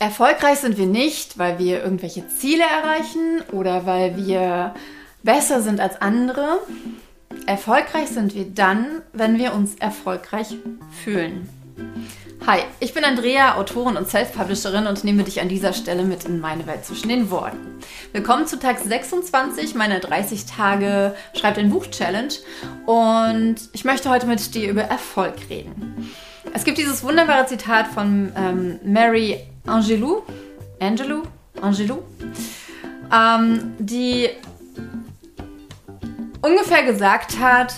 Erfolgreich 0.00 0.60
sind 0.60 0.78
wir 0.78 0.86
nicht, 0.86 1.36
weil 1.36 1.58
wir 1.58 1.82
irgendwelche 1.82 2.26
Ziele 2.26 2.62
erreichen 2.62 3.42
oder 3.52 3.84
weil 3.84 4.16
wir 4.16 4.72
besser 5.22 5.60
sind 5.60 5.78
als 5.78 6.00
andere. 6.00 6.58
Erfolgreich 7.44 8.08
sind 8.08 8.34
wir 8.34 8.46
dann, 8.46 9.02
wenn 9.12 9.36
wir 9.36 9.52
uns 9.52 9.74
erfolgreich 9.74 10.56
fühlen. 11.04 11.50
Hi, 12.46 12.60
ich 12.80 12.94
bin 12.94 13.04
Andrea, 13.04 13.58
Autorin 13.58 13.98
und 13.98 14.08
Self-Publisherin 14.08 14.86
und 14.86 15.04
nehme 15.04 15.22
dich 15.22 15.42
an 15.42 15.50
dieser 15.50 15.74
Stelle 15.74 16.04
mit 16.04 16.24
in 16.24 16.40
meine 16.40 16.66
Welt 16.66 16.86
zwischen 16.86 17.10
den 17.10 17.30
Worten. 17.30 17.58
Willkommen 18.12 18.46
zu 18.46 18.58
Tag 18.58 18.78
26 18.78 19.74
meiner 19.74 20.00
30 20.00 20.46
Tage 20.46 21.14
Schreib 21.34 21.58
ein 21.58 21.68
Buch 21.68 21.86
Challenge 21.88 22.32
und 22.86 23.56
ich 23.74 23.84
möchte 23.84 24.08
heute 24.08 24.26
mit 24.26 24.54
dir 24.54 24.70
über 24.70 24.84
Erfolg 24.84 25.34
reden. 25.50 26.10
Es 26.52 26.64
gibt 26.64 26.78
dieses 26.78 27.02
wunderbare 27.02 27.46
Zitat 27.46 27.86
von 27.88 28.32
ähm, 28.36 28.80
Mary 28.84 29.38
Angelou, 29.66 30.22
Angelou, 30.80 31.22
Angelou, 31.60 32.02
ähm, 33.12 33.74
die 33.78 34.28
ungefähr 36.42 36.82
gesagt 36.82 37.38
hat, 37.38 37.74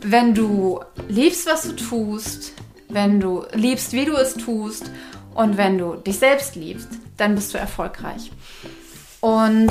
wenn 0.00 0.34
du 0.34 0.80
liebst, 1.08 1.46
was 1.46 1.62
du 1.62 1.72
tust, 1.72 2.52
wenn 2.88 3.20
du 3.20 3.44
liebst, 3.52 3.92
wie 3.92 4.04
du 4.04 4.14
es 4.14 4.34
tust 4.34 4.90
und 5.34 5.56
wenn 5.56 5.78
du 5.78 5.94
dich 5.94 6.18
selbst 6.18 6.56
liebst, 6.56 6.88
dann 7.16 7.34
bist 7.34 7.54
du 7.54 7.58
erfolgreich. 7.58 8.32
Und 9.20 9.70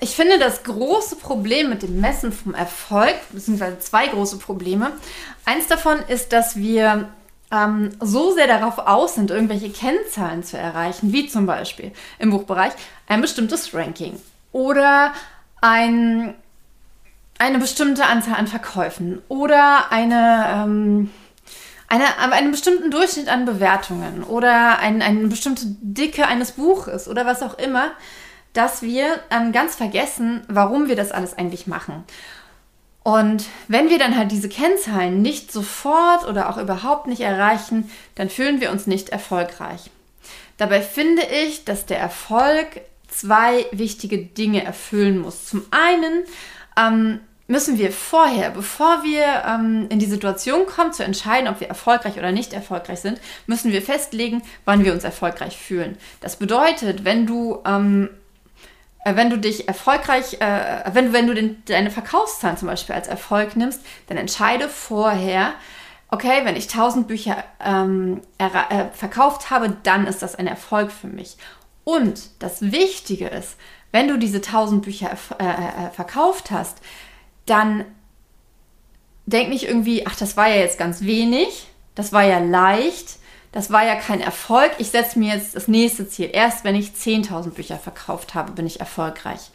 ich 0.00 0.10
finde, 0.10 0.38
das 0.38 0.64
große 0.64 1.16
Problem 1.16 1.70
mit 1.70 1.82
dem 1.82 2.00
Messen 2.00 2.32
vom 2.32 2.54
Erfolg, 2.54 3.14
beziehungsweise 3.32 3.78
zwei 3.78 4.06
große 4.08 4.38
Probleme, 4.38 4.92
eins 5.44 5.66
davon 5.66 5.98
ist, 6.08 6.32
dass 6.32 6.56
wir 6.56 7.08
ähm, 7.54 7.90
so 8.00 8.32
sehr 8.32 8.46
darauf 8.46 8.78
aus 8.78 9.14
sind, 9.14 9.30
irgendwelche 9.30 9.70
Kennzahlen 9.70 10.42
zu 10.42 10.58
erreichen, 10.58 11.12
wie 11.12 11.28
zum 11.28 11.46
Beispiel 11.46 11.92
im 12.18 12.30
Buchbereich 12.30 12.72
ein 13.06 13.20
bestimmtes 13.20 13.74
Ranking 13.74 14.20
oder 14.52 15.12
ein, 15.60 16.34
eine 17.38 17.58
bestimmte 17.58 18.06
Anzahl 18.06 18.36
an 18.36 18.46
Verkäufen 18.46 19.22
oder 19.28 19.90
eine, 19.90 20.46
ähm, 20.50 21.10
eine, 21.88 22.04
einen 22.32 22.50
bestimmten 22.50 22.90
Durchschnitt 22.90 23.28
an 23.28 23.44
Bewertungen 23.44 24.24
oder 24.24 24.78
ein, 24.78 25.02
eine 25.02 25.28
bestimmte 25.28 25.66
Dicke 25.66 26.26
eines 26.26 26.52
Buches 26.52 27.08
oder 27.08 27.26
was 27.26 27.42
auch 27.42 27.58
immer, 27.58 27.92
dass 28.52 28.82
wir 28.82 29.20
ähm, 29.30 29.52
ganz 29.52 29.74
vergessen, 29.74 30.42
warum 30.48 30.88
wir 30.88 30.96
das 30.96 31.12
alles 31.12 31.36
eigentlich 31.36 31.66
machen. 31.66 32.04
Und 33.04 33.44
wenn 33.68 33.90
wir 33.90 33.98
dann 33.98 34.16
halt 34.16 34.32
diese 34.32 34.48
Kennzahlen 34.48 35.20
nicht 35.20 35.52
sofort 35.52 36.26
oder 36.26 36.48
auch 36.48 36.56
überhaupt 36.56 37.06
nicht 37.06 37.20
erreichen, 37.20 37.90
dann 38.14 38.30
fühlen 38.30 38.62
wir 38.62 38.72
uns 38.72 38.86
nicht 38.86 39.10
erfolgreich. 39.10 39.90
Dabei 40.56 40.80
finde 40.80 41.22
ich, 41.44 41.64
dass 41.64 41.84
der 41.84 41.98
Erfolg 41.98 42.80
zwei 43.08 43.66
wichtige 43.72 44.18
Dinge 44.18 44.64
erfüllen 44.64 45.18
muss. 45.18 45.44
Zum 45.44 45.64
einen 45.70 46.24
ähm, 46.78 47.20
müssen 47.46 47.76
wir 47.76 47.92
vorher, 47.92 48.50
bevor 48.50 49.02
wir 49.04 49.44
ähm, 49.46 49.86
in 49.90 49.98
die 49.98 50.06
Situation 50.06 50.64
kommen, 50.66 50.94
zu 50.94 51.04
entscheiden, 51.04 51.48
ob 51.48 51.60
wir 51.60 51.68
erfolgreich 51.68 52.16
oder 52.16 52.32
nicht 52.32 52.54
erfolgreich 52.54 53.00
sind, 53.00 53.20
müssen 53.46 53.70
wir 53.70 53.82
festlegen, 53.82 54.42
wann 54.64 54.82
wir 54.82 54.94
uns 54.94 55.04
erfolgreich 55.04 55.58
fühlen. 55.58 55.98
Das 56.22 56.36
bedeutet, 56.36 57.04
wenn 57.04 57.26
du 57.26 57.58
ähm, 57.66 58.08
äh, 58.08 58.23
wenn 59.04 59.30
du 59.30 59.38
dich 59.38 59.68
erfolgreich, 59.68 60.40
äh, 60.40 60.84
wenn, 60.92 61.12
wenn 61.12 61.26
du 61.26 61.34
den, 61.34 61.62
deine 61.66 61.90
Verkaufszahlen 61.90 62.56
zum 62.56 62.68
Beispiel 62.68 62.94
als 62.94 63.08
Erfolg 63.08 63.56
nimmst, 63.56 63.80
dann 64.06 64.16
entscheide 64.16 64.68
vorher, 64.68 65.52
okay, 66.08 66.40
wenn 66.44 66.56
ich 66.56 66.64
1000 66.64 67.06
Bücher 67.06 67.44
ähm, 67.62 68.22
äh, 68.38 68.48
verkauft 68.92 69.50
habe, 69.50 69.76
dann 69.82 70.06
ist 70.06 70.22
das 70.22 70.36
ein 70.36 70.46
Erfolg 70.46 70.90
für 70.90 71.08
mich. 71.08 71.36
Und 71.84 72.30
das 72.38 72.62
Wichtige 72.62 73.28
ist, 73.28 73.56
wenn 73.92 74.08
du 74.08 74.18
diese 74.18 74.38
1000 74.38 74.82
Bücher 74.82 75.10
äh, 75.38 75.44
äh, 75.44 75.90
verkauft 75.90 76.50
hast, 76.50 76.78
dann 77.46 77.84
denk 79.26 79.50
nicht 79.50 79.68
irgendwie, 79.68 80.06
ach, 80.06 80.16
das 80.16 80.36
war 80.36 80.48
ja 80.48 80.56
jetzt 80.56 80.78
ganz 80.78 81.02
wenig, 81.02 81.68
das 81.94 82.12
war 82.12 82.24
ja 82.24 82.38
leicht, 82.38 83.18
das 83.54 83.70
war 83.70 83.86
ja 83.86 83.94
kein 83.94 84.20
Erfolg. 84.20 84.72
Ich 84.78 84.90
setze 84.90 85.16
mir 85.16 85.32
jetzt 85.32 85.54
das 85.54 85.68
nächste 85.68 86.08
Ziel. 86.08 86.28
Erst 86.32 86.64
wenn 86.64 86.74
ich 86.74 86.88
10.000 86.88 87.50
Bücher 87.50 87.78
verkauft 87.78 88.34
habe, 88.34 88.50
bin 88.50 88.66
ich 88.66 88.80
erfolgreich. 88.80 89.52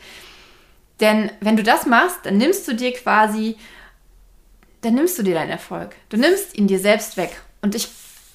Denn 1.01 1.29
wenn 1.41 1.57
du 1.57 1.63
das 1.63 1.85
machst, 1.85 2.19
dann 2.23 2.37
nimmst 2.37 2.65
du 2.65 2.73
dir 2.75 2.93
quasi, 2.93 3.57
dann 4.81 4.93
nimmst 4.93 5.19
du 5.19 5.23
dir 5.23 5.33
deinen 5.33 5.49
Erfolg. 5.49 5.97
Du 6.07 6.15
nimmst 6.15 6.57
ihn 6.57 6.67
dir 6.67 6.79
selbst 6.79 7.17
weg. 7.17 7.41
Und 7.61 7.75
ich 7.75 7.89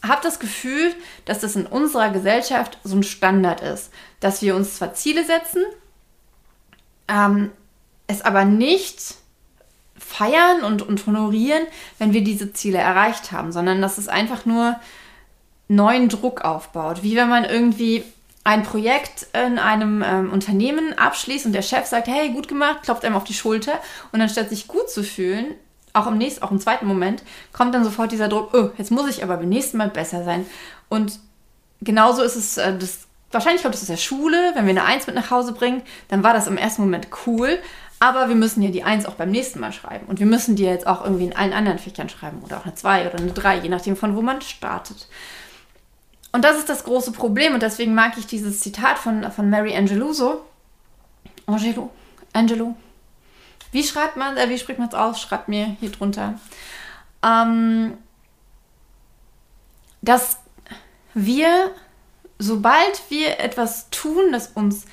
habe 0.07 0.21
das 0.23 0.39
Gefühl, 0.39 0.95
dass 1.25 1.41
das 1.41 1.57
in 1.57 1.65
unserer 1.65 2.11
Gesellschaft 2.11 2.79
so 2.85 2.97
ein 2.97 3.03
Standard 3.03 3.63
ist, 3.63 3.91
dass 4.21 4.43
wir 4.43 4.57
uns 4.57 4.77
zwar 4.77 4.93
Ziele 4.93 5.25
setzen, 5.25 5.65
ähm, 7.09 7.51
es 8.07 8.21
aber 8.21 8.45
nicht 8.45 9.15
feiern 9.97 10.63
und, 10.63 10.83
und 10.83 11.07
honorieren, 11.07 11.67
wenn 11.99 12.13
wir 12.13 12.23
diese 12.23 12.53
Ziele 12.53 12.77
erreicht 12.77 13.33
haben, 13.33 13.51
sondern 13.51 13.81
dass 13.81 13.97
es 13.97 14.09
einfach 14.09 14.45
nur 14.45 14.79
neuen 15.69 16.09
Druck 16.09 16.43
aufbaut. 16.43 17.03
Wie 17.03 17.17
wenn 17.17 17.29
man 17.29 17.45
irgendwie 17.45 18.05
ein 18.45 18.63
Projekt 18.63 19.27
in 19.33 19.59
einem 19.59 20.03
ähm, 20.03 20.31
Unternehmen 20.31 20.93
abschließt 20.99 21.47
und 21.47 21.53
der 21.53 21.63
Chef 21.63 21.87
sagt, 21.87 22.09
hey, 22.09 22.31
gut 22.31 22.47
gemacht, 22.47 22.83
klopft 22.83 23.05
einem 23.05 23.17
auf 23.17 23.25
die 23.25 23.33
Schulter 23.33 23.81
und 24.13 24.21
dann 24.21 24.29
statt 24.29 24.51
sich 24.51 24.69
gut 24.69 24.91
zu 24.91 25.03
fühlen, 25.03 25.55
auch 25.95 26.07
im 26.07 26.19
nächsten, 26.19 26.45
auch 26.45 26.51
im 26.51 26.61
zweiten 26.61 26.87
Moment, 26.87 27.23
kommt 27.53 27.75
dann 27.75 27.85
sofort 27.85 28.13
dieser 28.13 28.29
Druck, 28.29 28.53
oh, 28.53 28.71
jetzt 28.77 28.91
muss 28.91 29.09
ich 29.09 29.23
aber 29.23 29.39
beim 29.39 29.49
nächsten 29.49 29.79
Mal 29.79 29.89
besser 29.89 30.25
sein. 30.25 30.45
Und 30.91 31.19
genauso 31.81 32.23
ist 32.23 32.37
es, 32.37 32.59
äh, 32.59 32.77
das, 32.77 33.07
wahrscheinlich 33.33 33.63
kommt 33.63 33.75
es 33.75 33.81
aus 33.81 33.89
der 33.89 33.97
Schule, 33.97 34.53
wenn 34.55 34.67
wir 34.67 34.71
eine 34.71 34.85
Eins 34.85 35.07
mit 35.07 35.17
nach 35.17 35.31
Hause 35.31 35.53
bringen, 35.53 35.83
dann 36.09 36.23
war 36.23 36.35
das 36.35 36.47
im 36.47 36.59
ersten 36.59 36.83
Moment 36.83 37.09
cool, 37.27 37.59
aber 37.99 38.29
wir 38.29 38.35
müssen 38.35 38.61
ja 38.61 38.71
die 38.71 38.83
Eins 38.83 39.07
auch 39.07 39.15
beim 39.15 39.31
nächsten 39.31 39.61
Mal 39.61 39.73
schreiben. 39.73 40.07
Und 40.07 40.19
wir 40.19 40.27
müssen 40.27 40.57
die 40.57 40.65
jetzt 40.65 40.87
auch 40.87 41.03
irgendwie 41.03 41.25
in 41.25 41.35
allen 41.35 41.55
anderen 41.55 41.79
Fächern 41.79 42.11
schreiben 42.11 42.43
oder 42.45 42.59
auch 42.59 42.65
eine 42.67 42.75
Zwei 42.75 43.07
oder 43.09 43.19
eine 43.19 43.33
Drei, 43.33 43.57
je 43.59 43.71
nachdem 43.71 43.97
von 43.97 44.15
wo 44.15 44.21
man 44.21 44.43
startet. 44.43 45.09
Und 46.35 46.43
das 46.43 46.59
ist 46.59 46.69
das 46.69 46.83
große 46.83 47.13
Problem 47.13 47.55
und 47.55 47.63
deswegen 47.63 47.95
mag 47.95 48.19
ich 48.19 48.27
dieses 48.27 48.59
Zitat 48.59 48.99
von, 48.99 49.31
von 49.31 49.49
Mary 49.51 49.77
Angelou 49.77 50.13
so. 50.13 50.45
Angelou, 51.47 51.91
Angelou. 52.33 52.75
Wie 53.71 53.85
schreibt 53.85 54.17
man, 54.17 54.37
äh, 54.37 54.49
wie 54.49 54.59
spricht 54.59 54.81
man 54.81 54.89
es 54.89 54.95
aus? 54.95 55.21
Schreibt 55.21 55.47
mir 55.47 55.77
hier 55.79 55.93
drunter. 55.93 56.41
Ähm, 57.23 57.97
dass 60.03 60.39
wir, 61.15 61.71
sobald 62.41 63.09
wir 63.11 63.39
etwas 63.39 63.89
tun, 63.91 64.33
das 64.33 64.49
uns, 64.57 64.87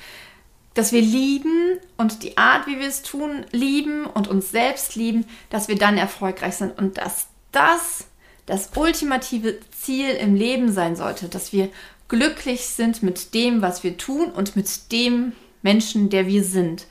dass 0.74 0.92
wir 0.92 1.02
lieben 1.02 1.80
und 1.96 2.22
die 2.22 2.38
Art, 2.38 2.68
wie 2.68 2.78
wir 2.78 2.86
es 2.86 3.02
tun, 3.02 3.44
lieben 3.50 4.06
und 4.06 4.28
uns 4.28 4.52
selbst 4.52 4.94
lieben, 4.94 5.26
dass 5.50 5.66
wir 5.66 5.76
dann 5.76 5.98
erfolgreich 5.98 6.54
sind 6.54 6.78
und 6.78 6.98
dass 6.98 7.26
das 7.50 8.04
das 8.46 8.70
ultimative 8.74 9.58
Ziel 9.70 10.10
im 10.10 10.34
Leben 10.34 10.72
sein 10.72 10.96
sollte, 10.96 11.28
dass 11.28 11.52
wir 11.52 11.68
glücklich 12.08 12.66
sind 12.66 13.02
mit 13.02 13.34
dem, 13.34 13.62
was 13.62 13.84
wir 13.84 13.96
tun 13.96 14.26
und 14.30 14.56
mit 14.56 14.92
dem 14.92 15.32
Menschen, 15.62 16.10
der 16.10 16.26
wir 16.26 16.44
sind. 16.44 16.86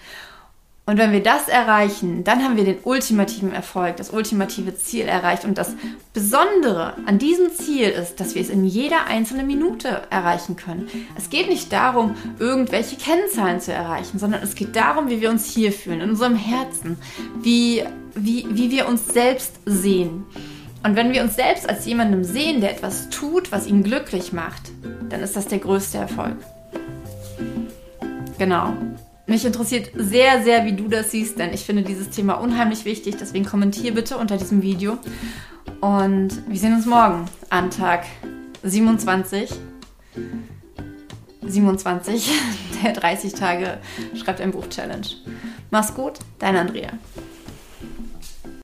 Und 0.88 0.98
wenn 0.98 1.12
wir 1.12 1.22
das 1.22 1.48
erreichen, 1.48 2.24
dann 2.24 2.44
haben 2.44 2.58
wir 2.58 2.66
den 2.66 2.80
ultimativen 2.84 3.54
Erfolg, 3.54 3.98
das 3.98 4.10
ultimative 4.10 4.76
Ziel 4.76 5.06
erreicht. 5.06 5.46
Und 5.46 5.58
das 5.58 5.76
Besondere 6.12 6.96
an 7.06 7.20
diesem 7.20 7.52
Ziel 7.52 7.88
ist, 7.90 8.20
dass 8.20 8.34
wir 8.34 8.42
es 8.42 8.50
in 8.50 8.66
jeder 8.66 9.06
einzelnen 9.06 9.46
Minute 9.46 10.02
erreichen 10.10 10.56
können. 10.56 10.90
Es 11.16 11.30
geht 11.30 11.50
nicht 11.50 11.72
darum, 11.72 12.16
irgendwelche 12.40 12.96
Kennzahlen 12.96 13.62
zu 13.62 13.72
erreichen, 13.72 14.18
sondern 14.18 14.42
es 14.42 14.56
geht 14.56 14.76
darum, 14.76 15.08
wie 15.10 15.22
wir 15.22 15.30
uns 15.30 15.46
hier 15.46 15.72
fühlen, 15.72 16.02
in 16.02 16.10
unserem 16.10 16.36
Herzen, 16.36 16.98
wie, 17.42 17.84
wie, 18.16 18.48
wie 18.50 18.72
wir 18.72 18.88
uns 18.88 19.08
selbst 19.08 19.60
sehen. 19.66 20.26
Und 20.84 20.96
wenn 20.96 21.12
wir 21.12 21.22
uns 21.22 21.36
selbst 21.36 21.70
als 21.70 21.86
jemandem 21.86 22.24
sehen, 22.24 22.62
der 22.62 22.72
etwas 22.72 23.10
tut, 23.10 23.52
was 23.52 23.68
ihn 23.68 23.84
glücklich 23.84 24.34
macht, 24.34 24.72
dann 25.10 25.22
ist 25.22 25.36
das 25.36 25.48
der 25.48 25.60
größte 25.60 26.00
Erfolg. 26.00 26.38
Genau. 28.38 28.74
Mich 29.28 29.46
interessiert 29.46 29.92
sehr, 29.96 30.42
sehr, 30.44 30.66
wie 30.66 30.74
du 30.74 30.88
das 30.88 31.12
siehst, 31.12 31.38
denn 31.38 31.54
ich 31.54 31.62
finde 31.62 31.84
dieses 31.84 32.10
Thema 32.10 32.34
unheimlich 32.34 32.86
wichtig. 32.86 33.16
Deswegen 33.20 33.46
kommentier 33.46 33.94
bitte 33.94 34.18
unter 34.18 34.38
diesem 34.38 34.64
Video. 34.64 34.98
Und 35.80 36.30
wir 36.48 36.58
sehen 36.58 36.74
uns 36.74 36.88
morgen 36.88 37.26
an 37.50 37.70
Tag 37.70 38.06
27. 38.64 39.52
27 41.44 42.30
der 42.84 42.94
30 42.94 43.34
Tage 43.34 43.78
Schreibt 44.16 44.42
ein 44.42 44.52
Buch 44.52 44.68
Challenge. 44.70 45.08
Mach's 45.70 45.94
gut, 45.94 46.20
dein 46.40 46.56
Andrea. 46.56 46.90